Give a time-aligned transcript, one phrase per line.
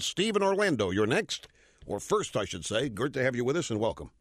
[0.00, 1.48] Steve in Orlando, you're next,
[1.84, 2.88] or first, I should say.
[2.88, 4.12] Good to have you with us and welcome.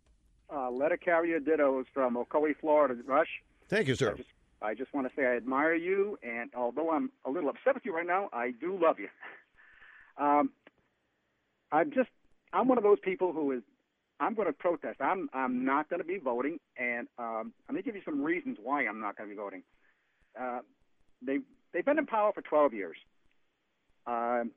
[0.51, 2.95] Uh, letter carrier dittos from Ocoee, Florida.
[3.05, 3.27] Rush.
[3.69, 4.13] Thank you, sir.
[4.13, 4.29] I just,
[4.59, 7.85] I just want to say I admire you, and although I'm a little upset with
[7.85, 9.07] you right now, I do love you.
[10.19, 10.49] Um,
[11.71, 12.09] I'm just,
[12.53, 13.61] I'm one of those people who is,
[14.19, 14.99] I'm going to protest.
[14.99, 18.23] I'm, I'm not going to be voting, and um, I'm going to give you some
[18.23, 19.61] reasons why I'm not going to be voting.
[20.39, 20.61] Uh,
[21.21, 21.37] they,
[21.71, 22.97] they've been in power for 12 years.
[24.07, 24.53] Um,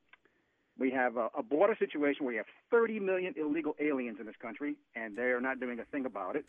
[0.81, 4.35] we have a, a border situation where we have 30 million illegal aliens in this
[4.41, 6.47] country, and they are not doing a thing about it.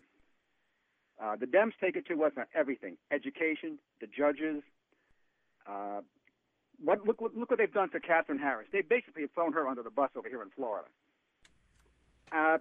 [1.21, 4.63] Uh, the Dems take it to us on everything: education, the judges.
[5.67, 6.01] Uh,
[6.83, 8.67] what look, look what they've done to Katherine Harris.
[8.71, 10.87] They basically have thrown her under the bus over here in Florida.
[12.31, 12.57] Uh,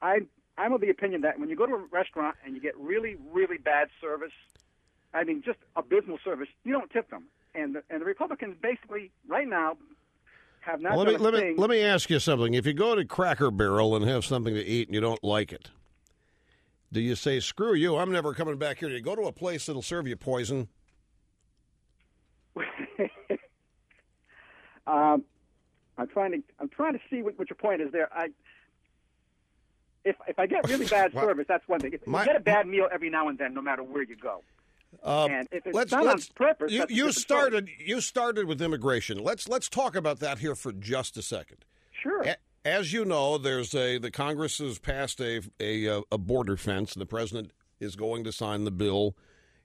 [0.00, 0.20] I
[0.56, 3.16] I'm of the opinion that when you go to a restaurant and you get really
[3.32, 4.36] really bad service,
[5.14, 7.24] I mean just abysmal service, you don't tip them.
[7.56, 9.76] And the, and the Republicans basically right now
[10.64, 12.54] have not well, let me let me let me ask you something.
[12.54, 15.52] If you go to Cracker Barrel and have something to eat and you don't like
[15.52, 15.70] it,
[16.92, 17.96] do you say screw you?
[17.96, 18.88] I'm never coming back here.
[18.88, 20.68] Do you go to a place that'll serve you poison?
[24.86, 25.24] um,
[25.98, 28.08] I'm trying to I'm trying to see what, what your point is there.
[28.12, 28.28] I
[30.04, 31.92] if if I get really bad service, that's one thing.
[31.92, 34.16] If my- you get a bad meal every now and then, no matter where you
[34.16, 34.42] go,
[35.02, 37.40] Uh, and if it's let's done let's on purpose, you, you different story.
[37.40, 39.18] started you started with immigration.
[39.18, 41.64] Let's let's talk about that here for just a second.
[41.92, 42.22] Sure.
[42.22, 46.56] A- As you know, there's a the Congress has passed a a, uh, a border
[46.56, 49.16] fence, and the president is going to sign the bill,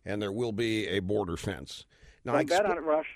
[0.05, 1.86] and there will be a border fence.
[2.25, 3.08] Now, I Don't bet expl- on it, Rush.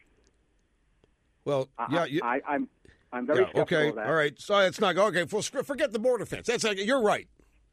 [1.46, 2.68] well, I, yeah, you, I, I'm
[3.12, 4.40] I'm very yeah, okay, all right.
[4.40, 5.26] So it's not okay.
[5.32, 6.48] Well, forget the border fence.
[6.48, 7.28] That's like, you're right.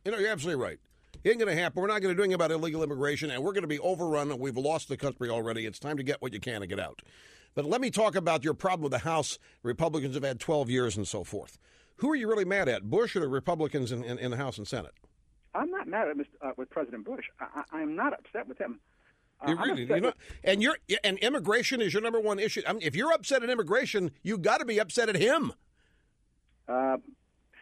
[0.04, 0.78] You know, you're absolutely right.
[1.22, 1.80] It ain't going to happen.
[1.82, 4.30] We're not going to do anything about illegal immigration, and we're going to be overrun,
[4.30, 5.66] and we've lost the country already.
[5.66, 7.02] It's time to get what you can and get out.
[7.54, 9.38] But let me talk about your problem with the House.
[9.62, 11.58] Republicans have had 12 years and so forth.
[11.96, 14.56] Who are you really mad at, Bush or the Republicans in, in, in the House
[14.56, 14.92] and Senate?
[15.54, 17.26] I'm not mad at Mr., uh, with President Bush.
[17.40, 18.80] I, I'm not upset with him.
[19.44, 22.62] Uh, You really, you're not, and you're and immigration is your number one issue.
[22.66, 25.52] I mean, if you're upset at immigration, you got to be upset at him.
[26.68, 26.98] uh,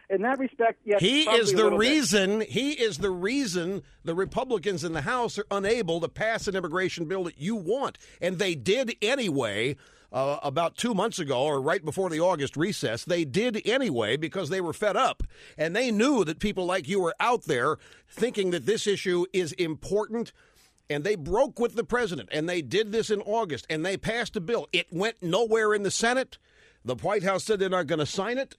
[0.09, 1.01] in that respect, yes.
[1.01, 1.79] He is the little bit.
[1.79, 2.41] reason.
[2.41, 7.05] He is the reason the Republicans in the House are unable to pass an immigration
[7.05, 9.75] bill that you want, and they did anyway.
[10.11, 14.49] Uh, about two months ago, or right before the August recess, they did anyway because
[14.49, 15.21] they were fed up,
[15.55, 17.77] and they knew that people like you were out there
[18.09, 20.31] thinking that this issue is important.
[20.89, 24.35] And they broke with the president, and they did this in August, and they passed
[24.35, 24.67] a bill.
[24.73, 26.39] It went nowhere in the Senate.
[26.83, 28.55] The White House said they're not going to sign it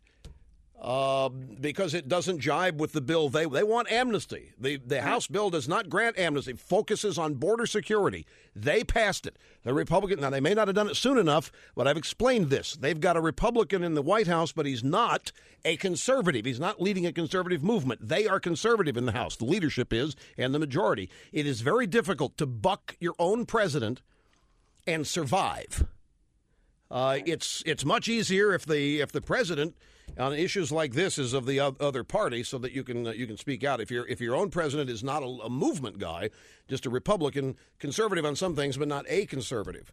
[0.81, 3.29] uh, because it doesn't jibe with the bill.
[3.29, 4.53] They they want amnesty.
[4.59, 6.55] The the House bill does not grant amnesty.
[6.55, 8.27] Focuses on border security.
[8.57, 9.37] They passed it.
[9.63, 12.73] The Republican now they may not have done it soon enough, but I've explained this.
[12.73, 15.33] They've got a Republican in the White House, but he's not
[15.67, 16.47] a conservative.
[16.47, 18.09] He's not leading a conservative movement.
[18.09, 19.37] They are conservative in the House.
[19.37, 21.11] The leadership is, and the majority.
[21.31, 24.01] It is very difficult to buck your own president
[24.87, 25.85] and survive.
[26.91, 29.77] Uh, it's it's much easier if the if the president
[30.19, 33.26] on issues like this is of the other party, so that you can uh, you
[33.26, 33.81] can speak out.
[33.81, 36.31] If your if your own president is not a, a movement guy,
[36.69, 39.93] just a Republican, conservative on some things, but not a conservative.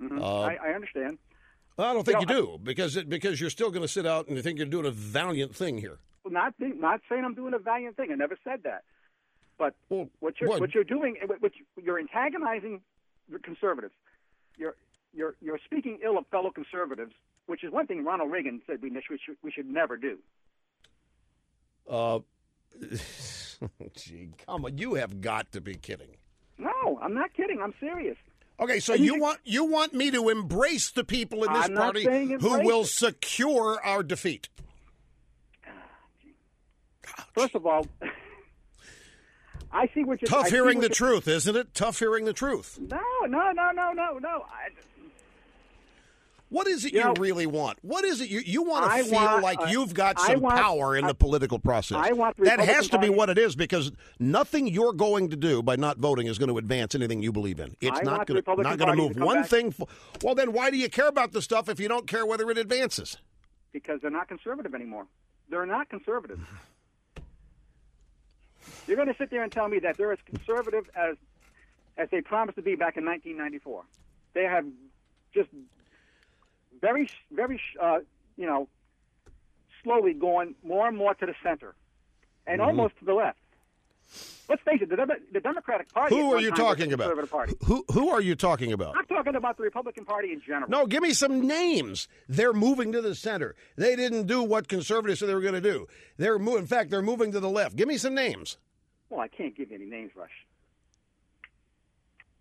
[0.00, 0.20] Mhm.
[0.20, 1.18] Uh, I, I understand.
[1.78, 4.26] I don't think You you do because it, because you're still going to sit out
[4.26, 5.98] and you think you're doing a valiant thing here.
[6.28, 8.10] Not think, not saying I'm doing a valiant thing.
[8.10, 8.82] I never said that.
[9.58, 12.80] But Well, what you're what- what you're doing, what what you- you're antagonizing
[13.28, 13.94] the conservatives.
[14.56, 14.76] You're
[15.14, 17.12] you're you're speaking ill of fellow conservatives,
[17.48, 20.18] which is one thing Ronald Reagan said we should we should, never do.
[21.90, 22.20] Uh,
[23.96, 26.16] gee, come on, you have got to be kidding.
[26.58, 27.60] No, I'm not kidding.
[27.62, 28.16] I'm serious.
[28.60, 31.74] Okay, so you you want you want me to embrace the people in this I'm
[31.74, 32.04] party
[32.40, 34.48] who will secure our defeat.
[37.34, 37.86] First of all,
[39.72, 40.28] I see what you're.
[40.28, 41.72] I Tough see hearing the truth, isn't it?
[41.72, 42.78] Tough hearing the truth.
[42.80, 44.44] No, no, no, no, no, no.
[44.50, 44.68] I,
[46.50, 47.78] What is it You you, know, really want?
[47.82, 50.56] What is it you you want to feel want, like uh, you've got some want-
[50.56, 51.98] power in the political process?
[51.98, 55.62] I want that has to be what it is because nothing you're going to do
[55.62, 57.76] by not voting is going to advance anything you believe in.
[57.80, 59.70] It's I not going to not going to move one back- thing.
[59.72, 59.86] For,
[60.22, 62.58] well, then why do you care about the stuff if you don't care whether it
[62.58, 63.18] advances?
[63.70, 65.06] because they're not conservative anymore.
[65.50, 66.40] They're not conservative.
[68.86, 71.16] You're going to sit there and tell me that they're as conservative as
[71.96, 73.82] as they promised to be back in 1994.
[74.32, 74.64] They have
[75.34, 75.48] just
[76.80, 77.98] very, very, uh,
[78.36, 78.68] you know,
[79.82, 81.74] slowly going more and more to the center,
[82.46, 83.38] and almost to the left.
[84.48, 86.14] let's face it, the, Dem- the Democratic Party.
[86.16, 87.28] Who are you talking about?
[87.30, 87.54] Party.
[87.64, 88.96] Who who are you talking about?
[88.96, 90.70] I'm talking about the Republican Party in general.
[90.70, 92.08] No, give me some names.
[92.28, 93.54] They're moving to the center.
[93.76, 95.86] They didn't do what conservatives said they were going to do.
[96.16, 97.76] They're mo- in fact, they're moving to the left.
[97.76, 98.56] Give me some names.
[99.10, 100.30] Well, I can't give you any names, Rush.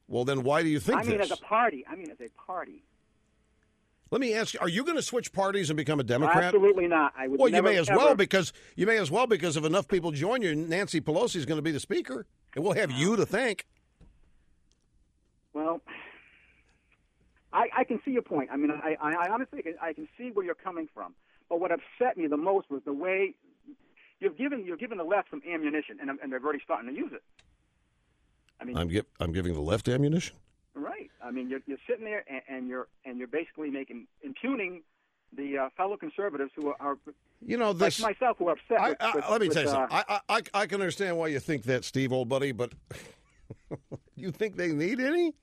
[0.08, 1.32] Well, then why do you think I mean, this?
[1.32, 1.86] as a party.
[1.90, 2.84] I mean, as a party.
[4.12, 6.46] Let me ask you: Are you going to switch parties and become a Democrat?
[6.46, 7.14] Absolutely not.
[7.18, 9.58] I would Well, you never, may as ever- well because you may as well because
[9.58, 12.26] if enough people join you, Nancy Pelosi is going to be the speaker,
[12.56, 13.66] and we'll have you to thank.
[15.54, 15.82] Well,
[17.52, 18.50] I, I can see your point.
[18.52, 21.14] I mean, I, I, I honestly can, I can see where you're coming from.
[21.50, 23.34] But what upset me the most was the way
[24.20, 27.12] you've given you've given the left some ammunition, and, and they're already starting to use
[27.14, 27.24] it.
[28.60, 30.36] I mean, I'm gi- I'm giving the left ammunition.
[30.76, 31.07] right?
[31.28, 34.82] I mean, you're you're sitting there and, and you're and you're basically making impugning
[35.36, 36.98] the uh, fellow conservatives who are, are
[37.46, 38.00] You know this.
[38.00, 38.80] like myself who are upset.
[38.80, 39.98] I, with, I, with, let me with, tell you uh, something.
[40.08, 42.72] I, I I can understand why you think that, Steve, old buddy, but
[44.16, 45.34] you think they need any?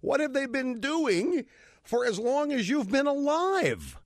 [0.00, 1.44] What have they been doing
[1.84, 3.98] for as long as you've been alive?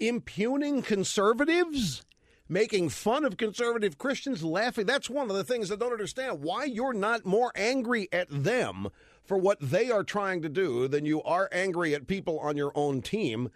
[0.00, 2.02] Impugning conservatives?
[2.48, 4.86] Making fun of conservative Christians, laughing.
[4.86, 6.42] That's one of the things I don't understand.
[6.42, 8.88] Why you're not more angry at them
[9.26, 12.72] for what they are trying to do than you are angry at people on your
[12.74, 13.50] own team.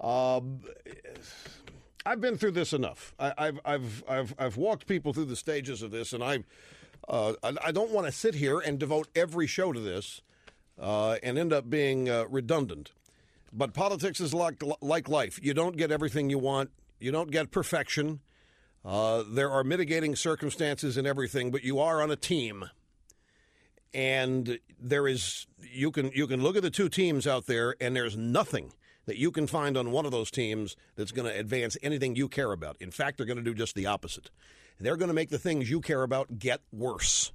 [0.00, 0.40] Uh,
[2.04, 3.14] I've been through this enough.
[3.18, 6.44] I, I've I've I've I've walked people through the stages of this, and I
[7.08, 10.22] uh, I, don't want to sit here and devote every show to this
[10.80, 12.92] uh, and end up being uh, redundant.
[13.52, 15.38] But politics is like like life.
[15.42, 16.70] You don't get everything you want.
[16.98, 18.20] You don't get perfection.
[18.84, 22.66] Uh, there are mitigating circumstances and everything, but you are on a team.
[23.94, 27.94] And there is you can you can look at the two teams out there, and
[27.94, 28.72] there's nothing
[29.06, 32.28] that you can find on one of those teams that's going to advance anything you
[32.28, 32.76] care about.
[32.80, 34.30] In fact, they're going to do just the opposite.
[34.80, 37.32] They're going to make the things you care about get worse.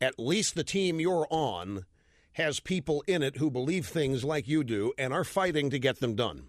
[0.00, 1.84] At least the team you're on
[2.32, 6.00] has people in it who believe things like you do and are fighting to get
[6.00, 6.44] them done.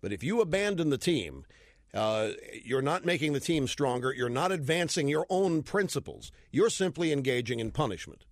[0.00, 1.44] But if you abandon the team,
[1.92, 2.30] uh,
[2.64, 4.12] you're not making the team stronger.
[4.12, 6.32] You're not advancing your own principles.
[6.50, 8.24] You're simply engaging in punishment.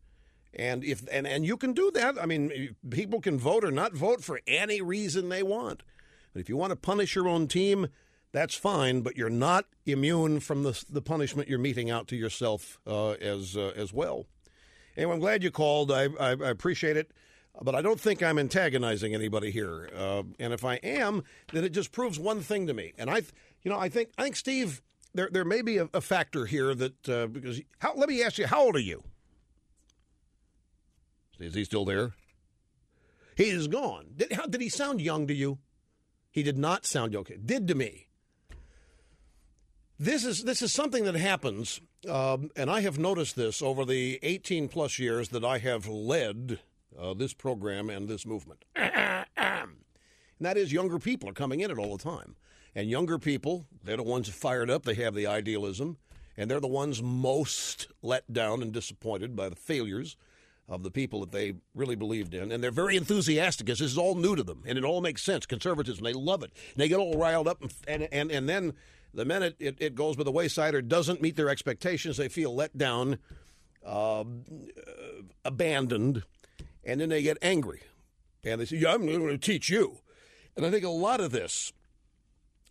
[0.54, 2.20] And if and, and you can do that.
[2.20, 5.82] I mean, people can vote or not vote for any reason they want.
[6.32, 7.88] But if you want to punish your own team,
[8.32, 9.00] that's fine.
[9.00, 13.56] But you're not immune from the the punishment you're meting out to yourself uh, as
[13.56, 14.26] uh, as well.
[14.96, 15.90] Anyway, I'm glad you called.
[15.90, 17.12] I, I, I appreciate it.
[17.60, 19.90] But I don't think I'm antagonizing anybody here.
[19.94, 21.22] Uh, and if I am,
[21.52, 22.94] then it just proves one thing to me.
[22.96, 23.22] And I,
[23.62, 24.82] you know, I think I think Steve,
[25.14, 28.38] there there may be a, a factor here that uh, because how, let me ask
[28.38, 29.02] you, how old are you?
[31.38, 32.12] Is he still there?
[33.36, 34.12] He is gone.
[34.16, 35.58] Did, how, did he sound young to you?
[36.30, 37.26] He did not sound young.
[37.44, 38.08] Did to me.
[39.98, 44.18] This is this is something that happens, um, and I have noticed this over the
[44.22, 46.58] 18 plus years that I have led
[46.98, 48.64] uh, this program and this movement.
[48.74, 49.76] and
[50.40, 52.34] that is, younger people are coming in it all the time,
[52.74, 54.82] and younger people they're the ones fired up.
[54.82, 55.98] They have the idealism,
[56.36, 60.16] and they're the ones most let down and disappointed by the failures
[60.68, 62.52] of the people that they really believed in.
[62.52, 65.22] And they're very enthusiastic because this is all new to them and it all makes
[65.22, 65.46] sense.
[65.46, 66.50] Conservatism, they love it.
[66.72, 68.74] And they get all riled up and, and, and, then
[69.14, 72.54] the minute it, it goes by the wayside or doesn't meet their expectations, they feel
[72.54, 73.18] let down,
[73.84, 74.24] uh,
[75.44, 76.22] abandoned,
[76.84, 77.82] and then they get angry.
[78.44, 79.98] And they say, yeah, I'm going to teach you.
[80.56, 81.72] And I think a lot of this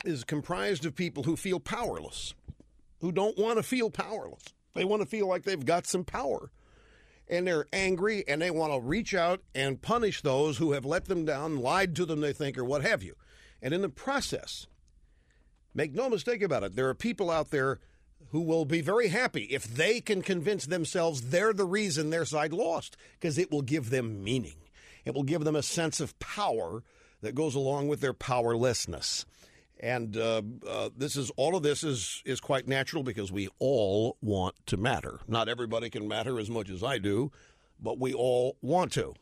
[0.03, 2.33] is comprised of people who feel powerless,
[2.99, 4.43] who don't want to feel powerless.
[4.73, 6.49] They want to feel like they've got some power
[7.31, 11.05] and they're angry and they want to reach out and punish those who have let
[11.05, 13.15] them down, lied to them, they think, or what have you.
[13.61, 14.67] And in the process,
[15.73, 17.79] make no mistake about it, there are people out there
[18.31, 22.53] who will be very happy if they can convince themselves they're the reason their side
[22.53, 24.57] lost, because it will give them meaning.
[25.05, 26.83] It will give them a sense of power
[27.21, 29.25] that goes along with their powerlessness.
[29.81, 34.15] And uh, uh, this is all of this is is quite natural because we all
[34.21, 35.19] want to matter.
[35.27, 37.31] Not everybody can matter as much as I do,
[37.79, 39.15] but we all want to.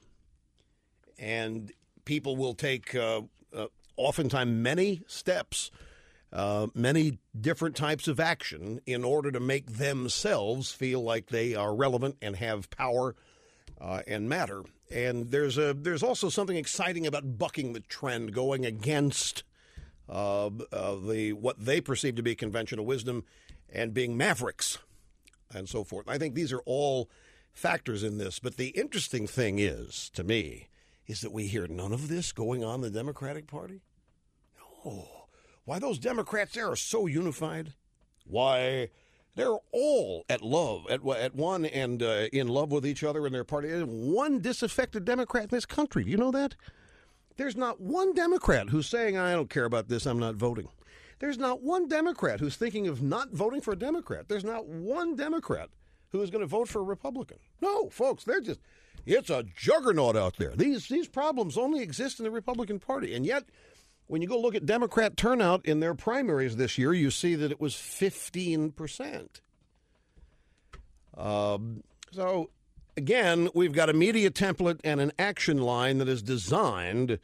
[1.18, 1.72] And
[2.04, 3.22] people will take uh,
[3.56, 5.72] uh, oftentimes many steps,
[6.34, 11.74] uh, many different types of action in order to make themselves feel like they are
[11.74, 13.16] relevant and have power
[13.80, 14.64] uh, and matter.
[14.92, 19.44] And there's a there's also something exciting about bucking the trend, going against
[20.10, 20.50] uh,
[20.96, 23.24] the what they perceive to be conventional wisdom,
[23.72, 24.80] and being mavericks,
[25.54, 26.10] and so forth.
[26.10, 27.10] I think these are all
[27.52, 28.40] factors in this.
[28.40, 30.68] But the interesting thing is, to me,
[31.08, 33.82] is that we hear none of this going on in the Democratic Party.
[34.86, 35.08] No,
[35.66, 37.74] why those Democrats there are so unified?
[38.26, 38.90] Why
[39.36, 43.34] They're all at love, at, at one and uh, in love with each other in
[43.34, 43.70] their party.
[43.70, 46.04] One disaffected Democrat in this country.
[46.04, 46.56] Do you know that?
[47.40, 50.68] There's not one Democrat who's saying, I don't care about this, I'm not voting.
[51.20, 54.28] There's not one Democrat who's thinking of not voting for a Democrat.
[54.28, 55.70] There's not one Democrat
[56.10, 57.38] who is going to vote for a Republican.
[57.62, 58.60] No, folks, they're just,
[59.06, 60.52] it's a juggernaut out there.
[60.54, 63.16] These, these problems only exist in the Republican Party.
[63.16, 63.46] And yet,
[64.08, 67.52] when you go look at Democrat turnout in their primaries this year, you see that
[67.54, 69.40] it was 15%.
[71.18, 72.50] Um, so,
[73.00, 77.18] again, we've got a media template and an action line that is designed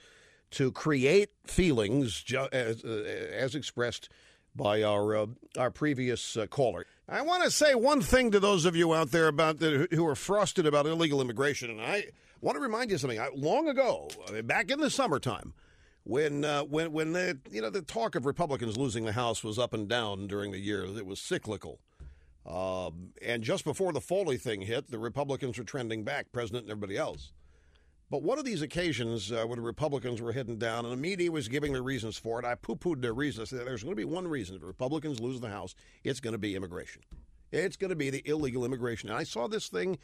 [0.51, 3.03] to create feelings ju- as, uh,
[3.33, 4.07] as expressed
[4.55, 5.25] by our uh,
[5.57, 6.85] our previous uh, caller.
[7.09, 10.07] I want to say one thing to those of you out there about the, who
[10.07, 12.05] are frosted about illegal immigration, and I
[12.39, 13.19] want to remind you something.
[13.19, 14.07] I, long ago,
[14.45, 15.53] back in the summertime,
[16.05, 19.59] when uh, when when the you know the talk of Republicans losing the House was
[19.59, 21.81] up and down during the year, it was cyclical.
[22.45, 26.71] Um, and just before the Foley thing hit, the Republicans were trending back, President and
[26.71, 27.31] everybody else.
[28.11, 31.31] But one of these occasions uh, when the Republicans were heading down and the media
[31.31, 33.49] was giving the reasons for it, I poo pooed their reasons.
[33.49, 35.73] There's going to be one reason if Republicans lose the House,
[36.03, 37.01] it's going to be immigration.
[37.51, 39.09] It's going to be the illegal immigration.
[39.09, 39.97] And I saw this thing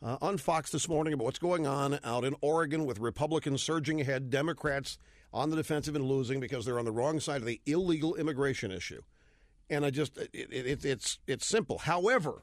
[0.00, 4.00] uh, on Fox this morning about what's going on out in Oregon with Republicans surging
[4.00, 4.96] ahead, Democrats
[5.32, 8.70] on the defensive and losing because they're on the wrong side of the illegal immigration
[8.70, 9.00] issue.
[9.70, 11.78] And I just, it, it, it's, it's simple.
[11.78, 12.42] However,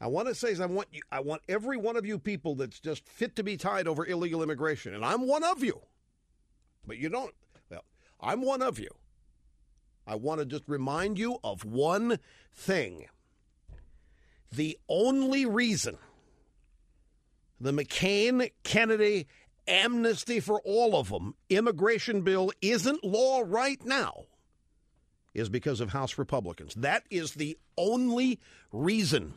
[0.00, 2.54] I want to say is I want you, I want every one of you people
[2.54, 5.80] that's just fit to be tied over illegal immigration, and I'm one of you.
[6.86, 7.34] But you don't.
[7.70, 7.84] Well,
[8.20, 8.88] I'm one of you.
[10.06, 12.18] I want to just remind you of one
[12.54, 13.06] thing.
[14.50, 15.98] The only reason
[17.60, 19.26] the McCain Kennedy
[19.66, 24.24] amnesty for all of them immigration bill isn't law right now
[25.38, 26.74] is because of House Republicans.
[26.74, 28.40] That is the only
[28.72, 29.34] reason.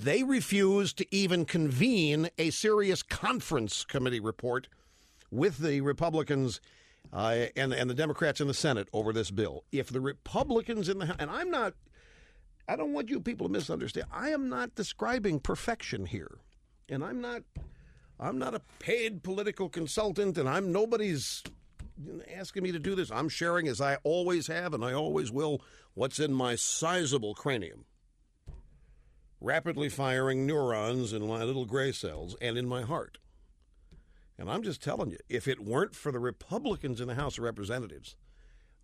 [0.00, 4.68] They refused to even convene a serious conference committee report
[5.30, 6.60] with the Republicans
[7.12, 9.64] uh, and and the Democrats in the Senate over this bill.
[9.70, 11.74] If the Republicans in the House and I'm not,
[12.68, 14.06] I don't want you people to misunderstand.
[14.12, 16.38] I am not describing perfection here,
[16.88, 17.42] and I'm not.
[18.20, 21.42] I'm not a paid political consultant, and I'm nobody's
[22.34, 23.10] asking me to do this.
[23.10, 25.62] I'm sharing, as I always have and I always will,
[25.94, 27.84] what's in my sizable cranium
[29.42, 33.18] rapidly firing neurons in my little gray cells and in my heart.
[34.38, 37.44] And I'm just telling you, if it weren't for the Republicans in the House of
[37.44, 38.16] Representatives,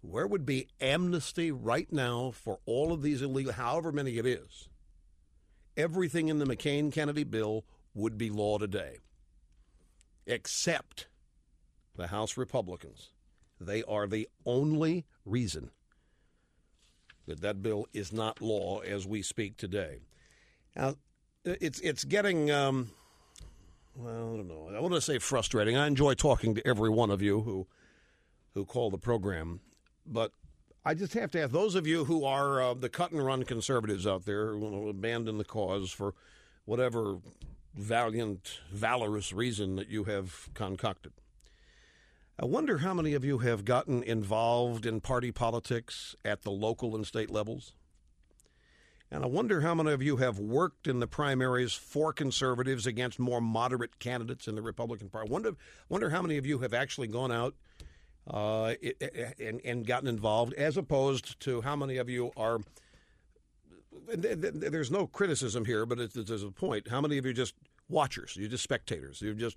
[0.00, 4.68] where would be amnesty right now for all of these illegal, however many it is?
[5.76, 8.98] Everything in the McCain Kennedy bill would be law today,
[10.26, 11.06] except
[11.98, 13.10] the House Republicans.
[13.60, 15.70] They are the only reason
[17.26, 19.98] that that bill is not law as we speak today.
[20.74, 20.94] Now,
[21.44, 22.92] it's it's getting um,
[23.94, 24.70] well, I don't know.
[24.74, 25.76] I want to say frustrating.
[25.76, 27.66] I enjoy talking to every one of you who
[28.54, 29.60] who call the program,
[30.06, 30.32] but
[30.84, 33.42] I just have to ask those of you who are uh, the cut and run
[33.42, 36.14] conservatives out there who abandon the cause for
[36.64, 37.18] whatever
[37.74, 41.12] valiant, valorous reason that you have concocted.
[42.40, 46.94] I wonder how many of you have gotten involved in party politics at the local
[46.94, 47.72] and state levels.
[49.10, 53.18] And I wonder how many of you have worked in the primaries for conservatives against
[53.18, 55.28] more moderate candidates in the Republican Party.
[55.28, 55.52] I wonder,
[55.88, 57.56] wonder how many of you have actually gone out
[58.30, 58.74] uh,
[59.40, 62.60] and, and gotten involved, as opposed to how many of you are.
[64.14, 66.86] There's no criticism here, but there's a point.
[66.86, 67.54] How many of you are just
[67.88, 68.36] watchers?
[68.36, 69.20] You're just spectators.
[69.20, 69.56] You're just,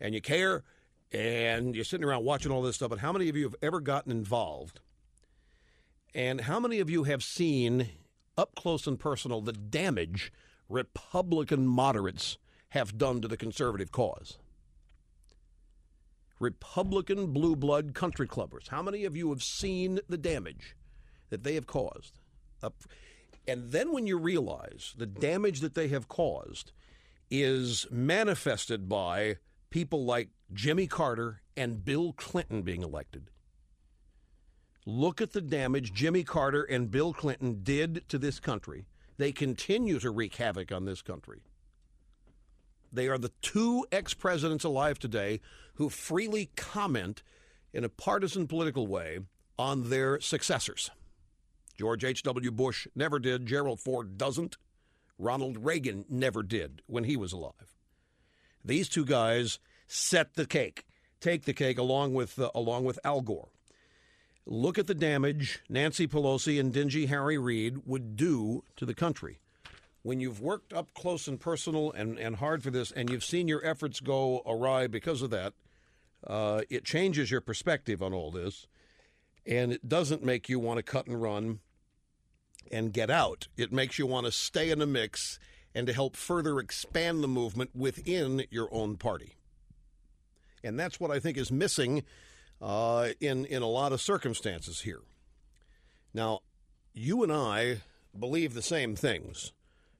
[0.00, 0.62] and you care,
[1.12, 2.90] and you're sitting around watching all this stuff.
[2.90, 4.80] But how many of you have ever gotten involved?
[6.14, 7.88] And how many of you have seen
[8.36, 10.32] up close and personal the damage
[10.68, 12.38] Republican moderates
[12.70, 14.38] have done to the conservative cause.
[16.40, 18.68] Republican blue blood country clubbers.
[18.68, 20.74] How many of you have seen the damage
[21.30, 22.18] that they have caused?
[23.46, 26.72] And then when you realize the damage that they have caused
[27.30, 29.36] is manifested by
[29.72, 33.30] people like Jimmy Carter and Bill Clinton being elected,
[34.84, 38.84] Look at the damage Jimmy Carter and Bill Clinton did to this country.
[39.16, 41.42] They continue to wreak havoc on this country.
[42.92, 45.40] They are the two ex presidents alive today
[45.74, 47.22] who freely comment
[47.72, 49.20] in a partisan political way
[49.56, 50.90] on their successors.
[51.78, 52.50] George H.W.
[52.50, 53.46] Bush never did.
[53.46, 54.56] Gerald Ford doesn't.
[55.16, 57.76] Ronald Reagan never did when he was alive.
[58.64, 60.86] These two guys set the cake,
[61.20, 63.48] take the cake along with uh, along with Al Gore.
[64.44, 69.38] Look at the damage Nancy Pelosi and dingy Harry Reid would do to the country.
[70.02, 73.46] When you've worked up close and personal and, and hard for this, and you've seen
[73.46, 75.54] your efforts go awry because of that,
[76.26, 78.66] uh, it changes your perspective on all this,
[79.46, 81.60] and it doesn't make you want to cut and run
[82.72, 83.46] and get out.
[83.56, 85.38] It makes you want to stay in the mix
[85.74, 89.34] and to help further expand the movement within your own party.
[90.64, 92.02] And that's what I think is missing
[92.60, 95.00] uh, in in a lot of circumstances here.
[96.14, 96.40] Now,
[96.94, 97.80] you and I
[98.18, 99.52] believe the same things.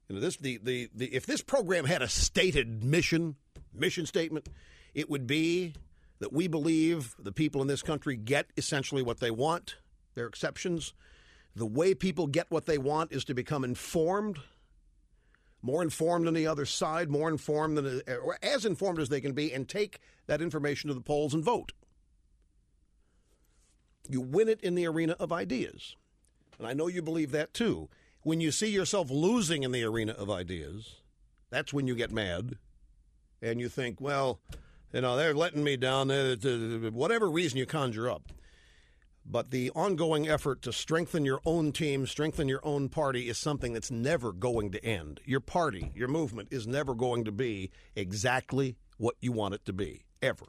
[0.08, 3.36] You know, this the, the, the if this program had a stated mission
[3.74, 4.48] mission statement,
[4.94, 5.74] it would be
[6.18, 9.76] that we believe the people in this country get essentially what they want.
[10.14, 10.94] There are exceptions.
[11.56, 14.38] The way people get what they want is to become informed,
[15.62, 19.32] more informed than the other side, more informed than or as informed as they can
[19.32, 21.72] be, and take that information to the polls and vote.
[24.08, 25.96] You win it in the arena of ideas.
[26.58, 27.88] And I know you believe that too.
[28.22, 30.96] When you see yourself losing in the arena of ideas,
[31.50, 32.56] that's when you get mad
[33.40, 34.40] and you think, well,
[34.92, 36.08] you know, they're letting me down,
[36.92, 38.22] whatever reason you conjure up.
[39.24, 43.72] But the ongoing effort to strengthen your own team, strengthen your own party is something
[43.72, 45.20] that's never going to end.
[45.24, 49.72] Your party, your movement is never going to be exactly what you want it to
[49.72, 50.46] be, ever.